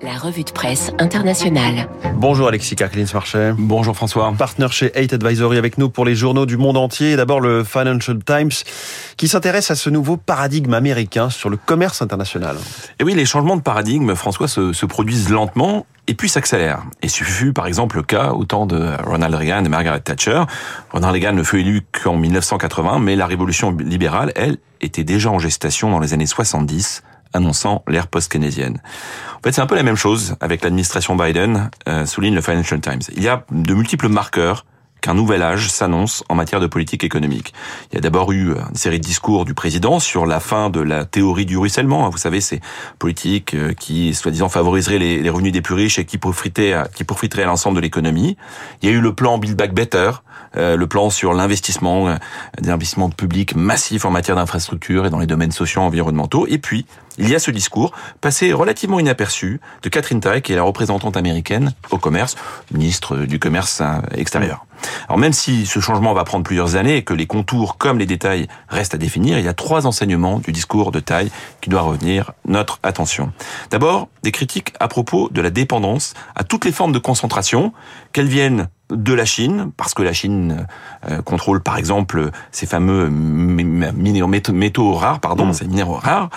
[0.00, 1.88] La revue de presse internationale.
[2.14, 3.52] Bonjour Alexis Karklins Marchais.
[3.58, 4.32] Bonjour François.
[4.38, 7.16] Partenaire chez 8 Advisory avec nous pour les journaux du monde entier.
[7.16, 8.52] D'abord le Financial Times
[9.16, 12.56] qui s'intéresse à ce nouveau paradigme américain sur le commerce international.
[13.00, 16.84] Et oui, les changements de paradigme, François, se, se produisent lentement et puis s'accélèrent.
[17.02, 20.42] Et ce fut par exemple le cas au temps de Ronald Reagan et Margaret Thatcher.
[20.92, 25.38] Ronald Reagan ne fut élu qu'en 1980, mais la révolution libérale, elle, était déjà en
[25.38, 27.02] gestation dans les années 70
[27.34, 28.80] annonçant l'ère post-keynésienne.
[29.36, 32.80] En fait, c'est un peu la même chose avec l'administration Biden, euh, souligne le Financial
[32.80, 33.02] Times.
[33.14, 34.64] Il y a de multiples marqueurs
[35.04, 37.52] qu'un nouvel âge s'annonce en matière de politique économique.
[37.92, 40.80] Il y a d'abord eu une série de discours du président sur la fin de
[40.80, 42.08] la théorie du ruissellement.
[42.08, 42.62] Vous savez, ces
[42.98, 47.04] politiques euh, qui, soi-disant, favoriseraient les, revenus des plus riches et qui profiteraient à, qui
[47.04, 48.38] profiteraient à l'ensemble de l'économie.
[48.80, 50.10] Il y a eu le plan Build Back Better,
[50.56, 52.16] euh, le plan sur l'investissement, euh,
[52.62, 56.46] des investissements publics massifs en matière d'infrastructures et dans les domaines sociaux et environnementaux.
[56.48, 56.86] Et puis,
[57.18, 61.18] il y a ce discours, passé relativement inaperçu, de Catherine Tai, qui est la représentante
[61.18, 62.36] américaine au commerce,
[62.72, 63.82] ministre du commerce
[64.12, 64.64] extérieur.
[65.08, 68.06] Alors même si ce changement va prendre plusieurs années et que les contours comme les
[68.06, 71.88] détails restent à définir, il y a trois enseignements du discours de Tai qui doivent
[71.88, 73.32] retenir notre attention.
[73.70, 77.72] D'abord, des critiques à propos de la dépendance à toutes les formes de concentration,
[78.12, 80.66] qu'elles viennent de la Chine, parce que la Chine
[81.08, 83.08] euh, contrôle par exemple ces fameux
[84.52, 85.52] métaux rares, pardon, mmh.
[85.54, 86.30] ces minéraux rares,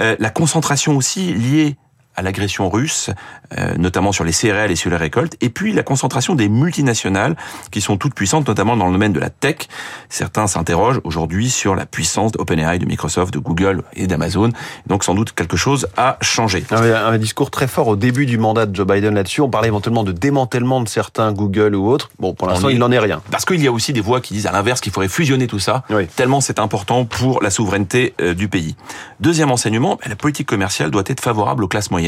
[0.00, 1.76] euh, la concentration aussi liée
[2.16, 3.10] à l'agression russe,
[3.58, 7.36] euh, notamment sur les céréales et sur les récoltes, et puis la concentration des multinationales
[7.70, 9.68] qui sont toutes puissantes, notamment dans le domaine de la tech.
[10.08, 14.50] Certains s'interrogent aujourd'hui sur la puissance d'OpenAI, de Microsoft, de Google et d'Amazon.
[14.86, 16.64] Donc sans doute quelque chose a changé.
[16.70, 19.40] Un, un discours très fort au début du mandat de Joe Biden là-dessus.
[19.40, 22.10] On parlait éventuellement de démantèlement de certains Google ou autres.
[22.18, 23.20] Bon, pour l'instant, il n'en est rien.
[23.30, 25.58] Parce qu'il y a aussi des voix qui disent à l'inverse qu'il faudrait fusionner tout
[25.58, 25.82] ça,
[26.16, 28.76] tellement c'est important pour la souveraineté euh, du pays.
[29.20, 32.03] Deuxième enseignement, la politique commerciale doit être favorable aux classes moyennes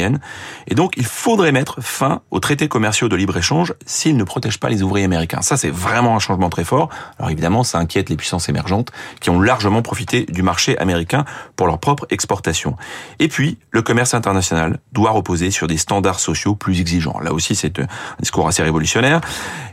[0.67, 4.69] et donc, il faudrait mettre fin aux traités commerciaux de libre-échange s'ils ne protègent pas
[4.69, 5.41] les ouvriers américains.
[5.41, 6.89] Ça, c'est vraiment un changement très fort.
[7.17, 11.67] Alors évidemment, ça inquiète les puissances émergentes qui ont largement profité du marché américain pour
[11.67, 12.75] leur propre exportation.
[13.19, 17.19] Et puis, le commerce international doit reposer sur des standards sociaux plus exigeants.
[17.19, 17.87] Là aussi, c'est un
[18.19, 19.21] discours assez révolutionnaire.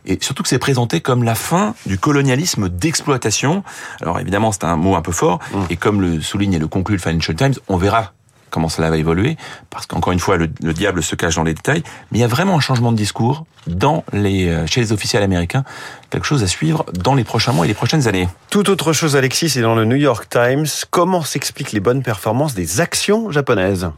[0.06, 3.64] Et surtout que c'est présenté comme la fin du colonialisme d'exploitation.
[4.02, 5.38] Alors évidemment, c'est un mot un peu fort.
[5.52, 5.58] Mmh.
[5.70, 8.12] Et comme le souligne et le conclut le Financial Times, on verra
[8.54, 9.36] comment cela va évoluer,
[9.68, 11.82] parce qu'encore une fois, le, diable se cache dans les détails,
[12.12, 15.24] mais il y a vraiment un changement de discours dans les, euh, chez les officiels
[15.24, 15.64] américains,
[16.10, 18.28] quelque chose à suivre dans les prochains mois et les prochaines années.
[18.50, 20.66] Tout autre chose, Alexis, c'est dans le New York Times.
[20.90, 23.90] Comment s'expliquent les bonnes performances des actions japonaises?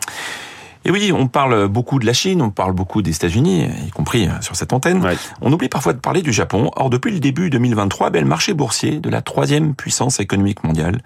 [0.87, 4.28] Et oui, on parle beaucoup de la Chine, on parle beaucoup des États-Unis, y compris
[4.28, 5.05] euh, sur cette antenne.
[5.43, 6.71] On oublie parfois de parler du Japon.
[6.77, 11.00] Or, depuis le début 2023, ben, le marché boursier de la troisième puissance économique mondiale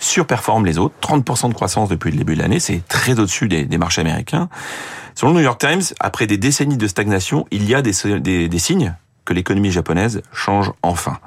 [0.00, 0.94] surperforme les autres.
[1.02, 4.48] 30% de croissance depuis le début de l'année, c'est très au-dessus des, des, marchés américains.
[5.14, 8.48] Selon le New York Times, après des décennies de stagnation, il y a des, des,
[8.48, 8.94] des signes
[9.24, 11.18] que l'économie japonaise change enfin.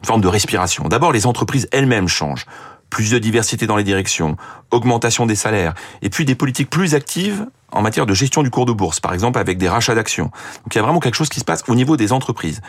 [0.00, 0.88] Une forme de respiration.
[0.88, 2.46] D'abord, les entreprises elles-mêmes changent
[2.92, 4.36] plus de diversité dans les directions,
[4.70, 5.72] augmentation des salaires,
[6.02, 9.14] et puis des politiques plus actives en matière de gestion du cours de bourse, par
[9.14, 10.26] exemple avec des rachats d'actions.
[10.26, 12.60] Donc il y a vraiment quelque chose qui se passe au niveau des entreprises.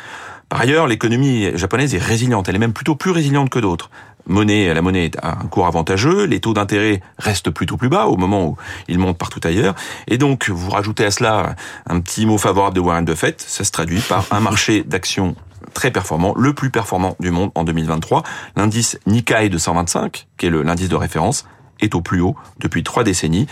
[0.48, 3.90] Par ailleurs, l'économie japonaise est résiliente, elle est même plutôt plus résiliente que d'autres.
[4.28, 8.06] Monnaie, la monnaie est à un cours avantageux, les taux d'intérêt restent plutôt plus bas
[8.06, 8.58] au moment où
[8.88, 9.76] ils montent partout ailleurs,
[10.08, 11.56] et donc vous rajoutez à cela
[11.88, 15.36] un petit mot favorable de Warren Buffett, ça se traduit par un marché d'actions
[15.74, 18.24] très performant, le plus performant du monde en 2023.
[18.56, 21.46] L'indice Nikkei de 125, qui est l'indice de référence,
[21.82, 23.48] est au plus haut depuis trois décennies.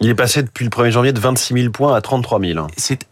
[0.00, 2.66] Il est passé depuis le 1er janvier de 26 000 points à 33 000.
[2.76, 3.06] C'est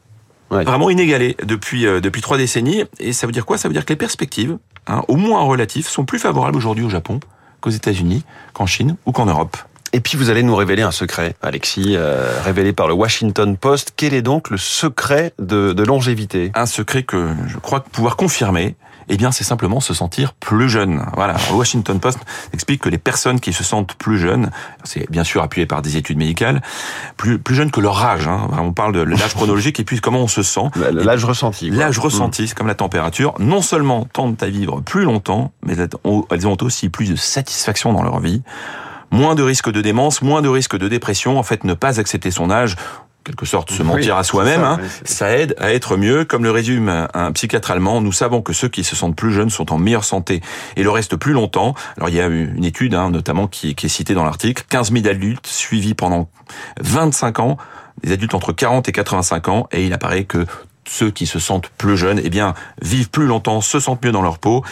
[0.51, 2.85] vraiment inégalé depuis euh, depuis trois décennies.
[2.99, 3.59] Et ça veut dire quoi?
[3.59, 6.85] Ça veut dire que les perspectives, hein, au moins en relatif, sont plus favorables aujourd'hui
[6.85, 7.21] au Japon
[7.61, 9.57] qu'aux États-Unis, qu'en Chine ou qu'en Europe.
[9.95, 13.93] Et puis vous allez nous révéler un secret, Alexis, euh, révélé par le Washington Post.
[13.97, 16.51] Quel est donc le secret de, de longévité?
[16.57, 18.75] Un secret que je crois pouvoir confirmer.
[19.09, 21.05] Eh bien, c'est simplement se sentir plus jeune.
[21.15, 21.37] Voilà.
[21.49, 22.19] Le Washington Post
[22.53, 24.51] explique que les personnes qui se sentent plus jeunes,
[24.83, 26.61] c'est bien sûr appuyé par des études médicales,
[27.17, 28.27] plus, plus jeunes que leur âge.
[28.27, 28.49] Hein.
[28.59, 30.71] On parle de l'âge chronologique et puis comment on se sent.
[30.75, 31.71] L'âge ressenti.
[31.71, 33.35] L'âge ressenti, c'est comme la température.
[33.39, 38.03] Non seulement tendent à vivre plus longtemps, mais elles ont aussi plus de satisfaction dans
[38.03, 38.43] leur vie
[39.15, 41.39] moins de risques de démence, moins de risques de dépression.
[41.39, 42.77] En fait, ne pas accepter son âge,
[43.25, 46.25] quelque sorte se mentir à soi-même, ça, hein, ça, aide à être mieux.
[46.25, 49.51] Comme le résume un, psychiatre allemand, nous savons que ceux qui se sentent plus jeunes
[49.51, 50.43] sont en meilleure santé
[50.77, 51.75] et le restent plus longtemps.
[51.97, 54.93] Alors il y a une étude hein, notamment qui, qui est citée dans l'article, 15
[54.93, 56.29] 000 adultes suivis pendant
[56.81, 57.57] 25 ans,
[58.03, 60.45] des adultes entre 40 et 85 ans, et il apparaît que
[60.89, 64.23] ceux qui se sentent plus jeunes, eh bien, vivent plus longtemps, se sentent mieux dans
[64.23, 64.65] leur peau.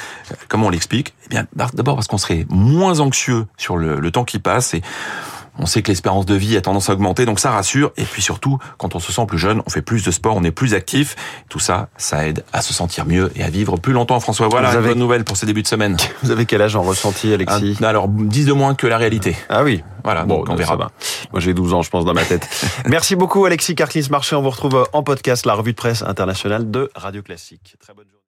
[0.49, 1.15] Comment on l'explique?
[1.27, 4.83] Eh bien, d'abord parce qu'on serait moins anxieux sur le, le temps qui passe et
[5.59, 7.93] On sait que l'espérance de vie a tendance à augmenter, donc ça rassure.
[7.97, 10.43] Et puis surtout, quand on se sent plus jeune, on fait plus de sport, on
[10.45, 11.15] est plus actif.
[11.51, 14.19] Tout ça, ça aide à se sentir mieux et à vivre plus longtemps.
[14.21, 15.97] François, voilà Vous une avez- bonne nouvelle pour ces débuts de semaine.
[16.23, 19.37] Vous avez quel âge en ressenti, Alexis Un- alors, 10 de moins que la réalité.
[19.51, 19.83] Ah oui.
[20.05, 20.77] Voilà, Bon, donc on verra.
[20.77, 20.91] Moi,
[21.41, 22.49] j'ai 12 ans, je pense, dans ma tête.
[22.87, 24.35] Merci beaucoup, Alexis Carclis-Marché.
[24.35, 27.77] On vous retrouve en podcast, la revue de presse internationale de Radio Classique.
[27.79, 28.19] Très bonne journée.